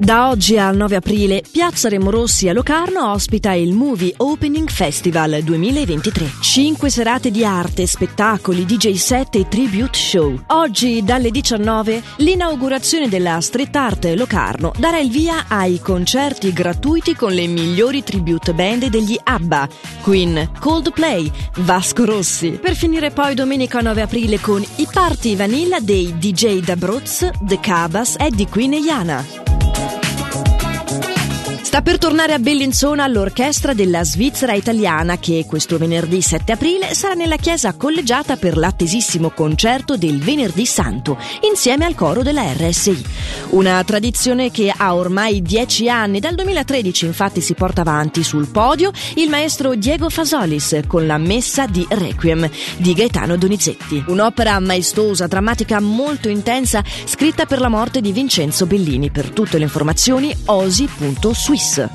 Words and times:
Da 0.00 0.30
oggi 0.30 0.56
al 0.56 0.76
9 0.76 0.96
aprile, 0.96 1.42
Piazza 1.48 1.90
Remorossi 1.90 2.48
a 2.48 2.54
Locarno 2.54 3.10
ospita 3.12 3.52
il 3.52 3.74
Movie 3.74 4.14
Opening 4.16 4.70
Festival 4.70 5.42
2023. 5.42 6.36
Cinque 6.40 6.88
serate 6.88 7.30
di 7.30 7.44
arte, 7.44 7.86
spettacoli, 7.86 8.64
DJ 8.64 8.94
set 8.94 9.34
e 9.34 9.46
tribute 9.46 9.98
show. 9.98 10.34
Oggi 10.46 11.04
dalle 11.04 11.30
19 11.30 12.02
l'inaugurazione 12.16 13.10
della 13.10 13.42
Street 13.42 13.76
Art 13.76 14.06
Locarno 14.16 14.72
darà 14.78 14.98
il 14.98 15.10
via 15.10 15.44
ai 15.48 15.78
concerti 15.80 16.50
gratuiti 16.54 17.14
con 17.14 17.32
le 17.32 17.46
migliori 17.46 18.02
tribute 18.02 18.54
band 18.54 18.86
degli 18.86 19.20
ABBA, 19.22 19.68
Queen, 20.00 20.50
Coldplay, 20.58 21.30
Vasco 21.56 22.06
Rossi. 22.06 22.52
Per 22.52 22.74
finire 22.74 23.10
poi 23.10 23.34
domenica 23.34 23.80
9 23.80 24.00
aprile 24.00 24.40
con 24.40 24.64
i 24.76 24.88
party 24.90 25.36
vanilla 25.36 25.78
dei 25.78 26.16
DJ 26.16 26.60
D'Abruz, 26.60 27.28
The 27.42 27.60
Cabas, 27.60 28.16
Eddie 28.18 28.48
Queen 28.48 28.72
e 28.72 28.78
Yana. 28.78 29.49
Sta 31.70 31.82
per 31.82 31.98
tornare 31.98 32.32
a 32.32 32.40
Bellinzona 32.40 33.06
l'orchestra 33.06 33.74
della 33.74 34.02
Svizzera 34.02 34.54
italiana 34.54 35.18
che 35.18 35.44
questo 35.46 35.78
venerdì 35.78 36.20
7 36.20 36.50
aprile 36.50 36.94
sarà 36.94 37.14
nella 37.14 37.36
chiesa 37.36 37.74
collegiata 37.74 38.36
per 38.36 38.56
l'attesissimo 38.56 39.30
concerto 39.30 39.96
del 39.96 40.18
Venerdì 40.18 40.66
Santo 40.66 41.16
insieme 41.48 41.84
al 41.84 41.94
coro 41.94 42.24
della 42.24 42.42
RSI. 42.52 43.04
Una 43.50 43.84
tradizione 43.84 44.50
che 44.50 44.74
ha 44.76 44.96
ormai 44.96 45.42
dieci 45.42 45.88
anni, 45.88 46.18
dal 46.18 46.34
2013 46.34 47.06
infatti 47.06 47.40
si 47.40 47.54
porta 47.54 47.82
avanti 47.82 48.24
sul 48.24 48.48
podio 48.48 48.90
il 49.14 49.28
maestro 49.28 49.76
Diego 49.76 50.10
Fasolis 50.10 50.80
con 50.88 51.06
la 51.06 51.18
Messa 51.18 51.66
di 51.66 51.86
Requiem 51.88 52.50
di 52.78 52.94
Gaetano 52.94 53.36
Donizetti. 53.36 54.02
Un'opera 54.08 54.58
maestosa, 54.58 55.28
drammatica, 55.28 55.78
molto 55.78 56.28
intensa, 56.28 56.82
scritta 57.04 57.46
per 57.46 57.60
la 57.60 57.68
morte 57.68 58.00
di 58.00 58.10
Vincenzo 58.10 58.66
Bellini. 58.66 59.12
Per 59.12 59.30
tutte 59.30 59.56
le 59.56 59.64
informazioni 59.64 60.34
osi.swiss. 61.60 61.88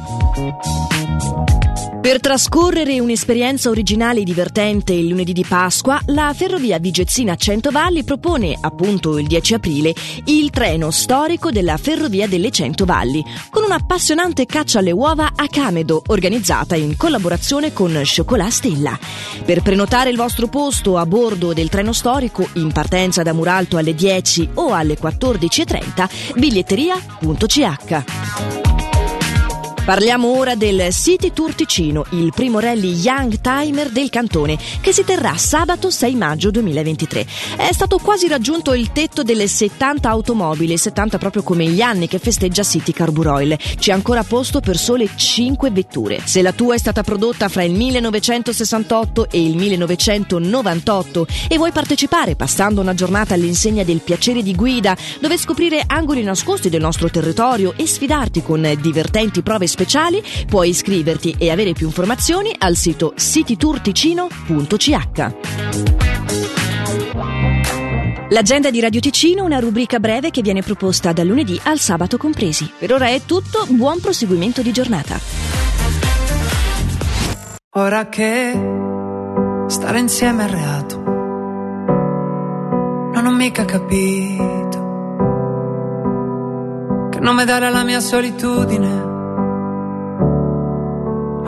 Per 2.06 2.20
trascorrere 2.20 3.00
un'esperienza 3.00 3.72
originale 3.72 4.20
e 4.20 4.24
divertente 4.24 4.94
il 4.94 5.08
lunedì 5.08 5.34
di 5.34 5.44
Pasqua, 5.44 6.00
la 6.06 6.32
Ferrovia 6.36 6.78
Vigezzina 6.78 7.36
Centovalli 7.36 8.04
propone, 8.04 8.56
appunto 8.62 9.18
il 9.18 9.26
10 9.26 9.56
aprile, 9.56 9.92
il 10.26 10.52
treno 10.52 10.92
storico 10.92 11.50
della 11.50 11.78
Ferrovia 11.78 12.28
delle 12.28 12.52
Centovalli, 12.52 13.26
con 13.50 13.64
un'appassionante 13.64 14.46
caccia 14.46 14.78
alle 14.80 14.92
uova 14.92 15.32
a 15.36 15.48
Camedo, 15.48 16.04
organizzata 16.06 16.76
in 16.76 16.96
collaborazione 16.96 17.74
con 17.74 18.00
Chocolat 18.04 18.52
Stella. 18.52 18.96
Per 19.44 19.64
prenotare 19.64 20.12
il 20.12 20.16
vostro 20.16 20.46
posto 20.46 21.00
a 21.00 21.08
bordo 21.08 21.54
del 21.54 21.70
treno 21.70 21.92
storico, 21.92 22.48
in 22.54 22.72
partenza 22.72 23.24
da 23.24 23.34
Muralto 23.34 23.78
alle 23.78 23.96
10 23.96 24.50
o 24.54 24.74
alle 24.74 24.96
14.30, 24.96 26.36
biglietteria.ch. 26.36 28.65
Parliamo 29.86 30.40
ora 30.40 30.56
del 30.56 30.92
City 30.92 31.32
Tour 31.32 31.54
Ticino, 31.54 32.06
il 32.10 32.32
primo 32.34 32.58
rally 32.58 32.92
Young 32.94 33.40
Timer 33.40 33.92
del 33.92 34.10
cantone, 34.10 34.58
che 34.82 34.92
si 34.92 35.04
terrà 35.04 35.38
sabato 35.38 35.92
6 35.92 36.16
maggio 36.16 36.50
2023. 36.50 37.28
È 37.58 37.72
stato 37.72 38.00
quasi 38.00 38.28
raggiunto 38.28 38.74
il 38.74 38.92
tetto 38.92 39.22
delle 39.22 39.48
70 39.48 40.10
automobili, 40.10 40.76
70 40.76 41.20
proprio 41.20 41.44
come 41.44 41.68
gli 41.68 41.82
anni 41.82 42.08
che 42.08 42.18
festeggia 42.18 42.64
City 42.64 42.94
Carburoil. 42.94 43.56
C'è 43.78 43.92
ancora 43.92 44.24
posto 44.24 44.60
per 44.60 44.76
sole 44.76 45.08
5 45.16 45.70
vetture. 45.70 46.20
Se 46.26 46.42
la 46.42 46.52
tua 46.52 46.74
è 46.74 46.80
stata 46.80 47.04
prodotta 47.04 47.48
fra 47.48 47.62
il 47.62 47.76
1968 47.76 49.30
e 49.30 49.46
il 49.46 49.56
1998 49.56 51.28
e 51.48 51.58
vuoi 51.58 51.72
partecipare 51.72 52.36
passando 52.36 52.82
una 52.82 52.96
giornata 52.96 53.36
all'insegna 53.36 53.84
del 53.84 54.02
piacere 54.02 54.42
di 54.42 54.56
guida, 54.56 54.98
dove 55.20 55.38
scoprire 55.38 55.84
angoli 55.86 56.24
nascosti 56.24 56.70
del 56.70 56.82
nostro 56.82 57.12
territorio 57.12 57.76
e 57.78 57.86
sfidarti 57.86 58.42
con 58.42 58.68
divertenti 58.82 59.44
prove 59.44 59.74
speciali, 59.76 60.24
puoi 60.48 60.70
iscriverti 60.70 61.36
e 61.38 61.52
avere 61.52 61.74
più 61.74 61.88
informazioni 61.88 62.56
al 62.58 62.78
sito 62.78 63.14
citytourticino.ch. 63.14 65.34
L'agenda 68.30 68.72
di 68.72 68.80
Radio 68.80 69.02
Ticino, 69.02 69.44
una 69.44 69.60
rubrica 69.60 70.00
breve 70.00 70.32
che 70.32 70.42
viene 70.42 70.62
proposta 70.62 71.12
dal 71.12 71.28
lunedì 71.28 71.60
al 71.64 71.80
sabato 71.80 72.18
compresi. 72.18 72.72
Per 72.78 72.92
ora 72.92 73.08
è 73.08 73.22
tutto, 73.26 73.66
buon 73.70 74.00
proseguimento 74.00 74.62
di 74.62 74.72
giornata. 74.72 75.20
Ora 77.78 78.08
che 78.08 78.54
stare 79.68 80.00
insieme 80.00 80.46
è 80.46 80.50
reato, 80.50 80.98
non 83.14 83.26
ho 83.26 83.32
mica 83.32 83.66
capito 83.66 84.84
che 87.12 87.20
nome 87.20 87.46
dare 87.46 87.68
alla 87.68 87.84
mia 87.84 88.00
solitudine 88.00 89.15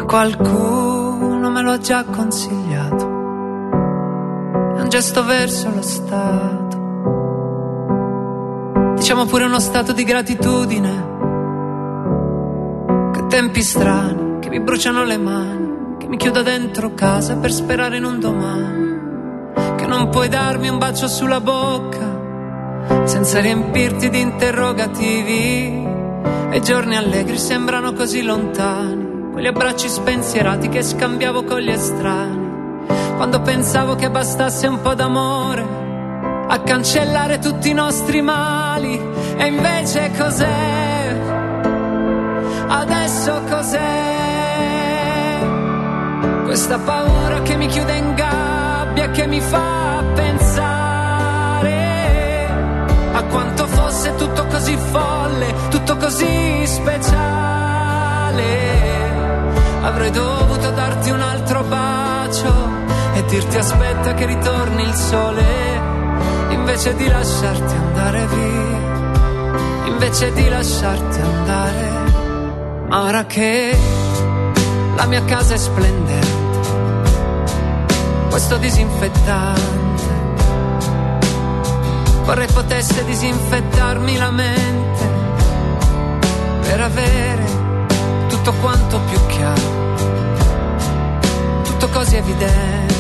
qualcuno 0.08 1.50
me 1.50 1.62
lo 1.62 1.72
ha 1.72 1.78
già 1.80 2.06
consigliato. 2.06 3.06
È 4.78 4.82
un 4.82 4.88
gesto 4.88 5.26
verso 5.26 5.70
lo 5.70 5.82
Stato. 5.82 6.86
Diciamo 8.96 9.26
pure 9.26 9.44
uno 9.44 9.60
stato 9.60 9.92
di 9.92 10.06
gratitudine. 10.06 11.16
Che 13.12 13.28
tempi 13.28 13.62
strani, 13.62 14.40
che 14.40 14.50
mi 14.50 14.62
bruciano 14.62 15.04
le 15.04 15.18
mani, 15.18 15.98
che 15.98 16.08
mi 16.08 16.16
chiudo 16.16 16.42
dentro 16.42 16.94
casa 16.94 17.36
per 17.36 17.52
sperare 17.52 17.98
in 17.98 18.06
un 18.06 18.20
domani. 18.22 19.76
Che 19.76 19.86
non 19.86 20.08
puoi 20.10 20.30
darmi 20.30 20.70
un 20.70 20.78
bacio 20.78 21.10
sulla 21.10 21.42
bocca 21.42 22.16
senza 23.04 23.42
riempirti 23.42 24.10
di 24.10 24.22
interrogativi. 24.22 25.86
E 26.50 26.62
giorni 26.62 26.96
allegri 26.96 27.38
sembrano 27.38 27.92
così 27.92 28.24
lontani 28.24 29.17
quegli 29.38 29.50
abbracci 29.50 29.88
spensierati 29.88 30.68
che 30.68 30.82
scambiavo 30.82 31.44
con 31.44 31.60
gli 31.60 31.70
estranei, 31.70 32.88
quando 33.18 33.40
pensavo 33.42 33.94
che 33.94 34.10
bastasse 34.10 34.66
un 34.66 34.82
po' 34.82 34.96
d'amore 34.96 35.64
a 36.48 36.60
cancellare 36.62 37.38
tutti 37.38 37.70
i 37.70 37.74
nostri 37.74 38.24
mali, 38.24 39.00
e 39.38 39.46
invece 39.46 40.10
cos'è? 40.18 41.16
Adesso 42.68 43.44
cos'è? 43.48 44.06
Questa 46.46 46.80
paura 46.80 47.44
che 47.44 47.58
mi 47.58 47.68
chiude 47.68 47.96
in 47.96 48.16
gabbia, 48.16 49.12
che 49.12 49.28
mi 49.28 49.40
fa 49.40 50.04
pensare 50.16 51.76
a 53.14 53.24
quanto 53.26 53.68
fosse 53.68 54.16
tutto 54.16 54.48
così 54.48 54.76
folle, 54.76 55.54
tutto 55.70 55.96
così 55.96 56.66
speciale 56.66 57.57
Avrei 59.88 60.12
dovuto 60.12 60.70
darti 60.72 61.10
un 61.12 61.22
altro 61.22 61.64
bacio 61.64 62.54
e 63.14 63.24
dirti 63.24 63.58
aspetta 63.58 64.14
che 64.16 64.26
ritorni 64.26 64.84
il 64.84 64.94
sole, 64.94 65.46
invece 66.50 66.94
di 66.94 67.08
lasciarti 67.08 67.74
andare 67.74 68.28
via, 68.28 69.88
invece 69.88 70.34
di 70.34 70.50
lasciarti 70.50 71.22
andare. 71.22 72.86
Ma 72.90 73.04
ora 73.04 73.26
che 73.28 73.78
la 74.98 75.06
mia 75.06 75.24
casa 75.24 75.54
è 75.54 75.58
splendente, 75.58 76.70
questo 78.30 78.58
disinfettante, 78.58 80.14
vorrei 82.26 82.48
potesse 82.48 83.06
disinfettarmi 83.06 84.18
la 84.18 84.32
mente 84.32 85.10
per 86.64 86.82
avere 86.82 87.46
tutto 88.28 88.52
quanto 88.60 89.00
più 89.10 89.26
chiaro 89.28 89.77
così 91.98 92.16
evidente 92.16 92.94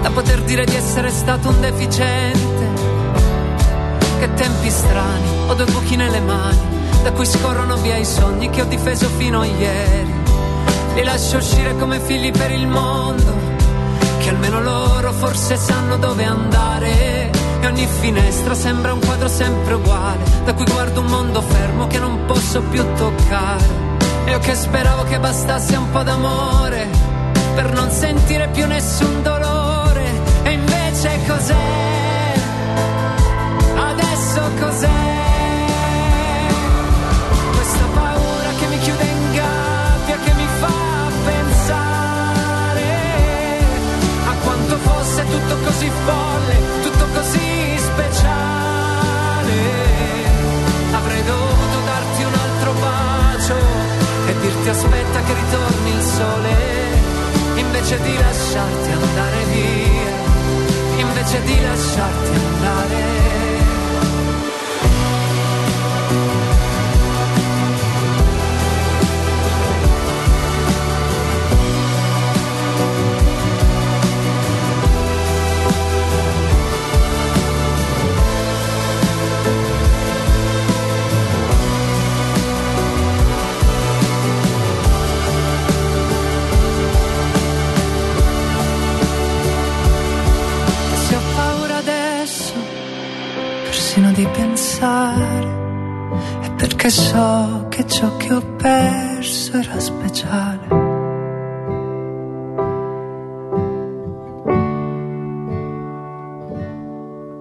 da 0.00 0.10
poter 0.10 0.42
dire 0.42 0.64
di 0.64 0.74
essere 0.74 1.08
stato 1.10 1.48
un 1.48 1.60
deficiente. 1.60 2.66
Che 4.18 4.34
tempi 4.34 4.68
strani, 4.68 5.28
ho 5.46 5.54
due 5.54 5.66
buchi 5.66 5.94
nelle 5.94 6.18
mani, 6.18 6.58
da 7.04 7.12
cui 7.12 7.26
scorrono 7.26 7.76
via 7.76 7.96
i 7.96 8.04
sogni 8.04 8.50
che 8.50 8.62
ho 8.62 8.64
difeso 8.64 9.08
fino 9.18 9.42
a 9.42 9.44
ieri. 9.44 10.14
Li 10.94 11.04
lascio 11.04 11.36
uscire 11.36 11.76
come 11.76 12.00
figli 12.00 12.32
per 12.32 12.50
il 12.50 12.66
mondo, 12.66 13.32
che 14.18 14.30
almeno 14.30 14.60
loro 14.60 15.12
forse 15.12 15.56
sanno 15.56 15.96
dove 15.96 16.24
andare. 16.24 17.30
E 17.60 17.66
ogni 17.68 17.86
finestra 18.00 18.54
sembra 18.54 18.92
un 18.92 18.98
quadro 18.98 19.28
sempre 19.28 19.74
uguale, 19.74 20.24
da 20.44 20.54
cui 20.54 20.64
guardo 20.64 21.02
un 21.02 21.06
mondo 21.06 21.40
fermo 21.40 21.86
che 21.86 22.00
non 22.00 22.24
posso 22.26 22.60
più 22.62 22.84
toccare. 22.96 23.91
Io 24.32 24.38
che 24.38 24.54
speravo 24.54 25.02
che 25.02 25.20
bastasse 25.20 25.76
un 25.76 25.90
po' 25.90 26.02
d'amore 26.02 26.88
per 27.54 27.70
non 27.74 27.90
sentire 27.90 28.48
più 28.48 28.66
nessun 28.66 29.22
dolore. 29.22 30.10
E 30.44 30.52
invece 30.52 31.18
cos'è? 31.26 32.32
Adesso 33.76 34.40
cos'è? 34.58 35.11
Ti 54.62 54.68
aspetta 54.68 55.20
che 55.22 55.34
ritorni 55.34 55.90
il 55.90 56.02
sole, 56.02 56.54
invece 57.56 58.00
di 58.00 58.16
lasciarti 58.16 58.90
andare 58.92 59.44
via, 59.50 61.00
invece 61.00 61.42
di 61.42 61.60
lasciarti 61.60 62.30
andare 62.36 63.31
perché 96.82 96.98
so 96.98 97.66
che 97.68 97.86
ciò 97.86 98.16
che 98.16 98.32
ho 98.32 98.42
perso 98.56 99.56
era 99.56 99.78
speciale. 99.78 100.66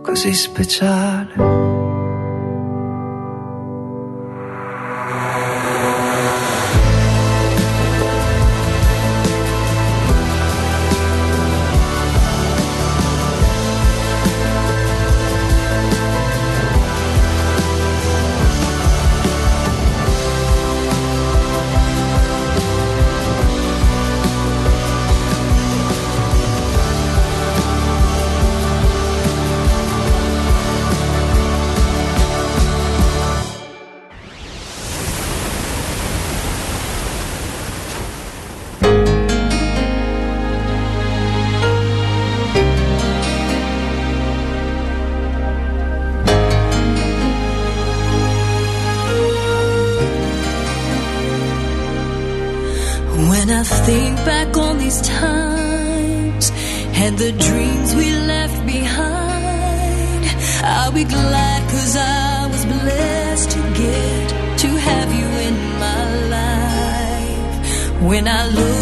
Così 0.03 0.33
speciale. 0.33 1.50
I 53.53 53.63
think 53.63 54.15
back 54.25 54.56
on 54.56 54.77
these 54.77 55.01
times 55.01 56.51
and 57.03 57.18
the 57.18 57.33
dreams 57.33 57.95
we 57.95 58.09
left 58.13 58.65
behind, 58.65 60.25
I'll 60.63 60.94
be 60.94 61.03
glad 61.03 61.69
cause 61.69 61.95
I 61.98 62.48
was 62.48 62.65
blessed 62.65 63.51
to 63.51 63.59
get 63.83 64.30
to 64.59 64.68
have 64.68 65.09
you 65.19 65.30
in 65.48 65.57
my 65.86 66.03
life. 66.36 68.01
When 68.01 68.27
I 68.27 68.48
look 68.48 68.80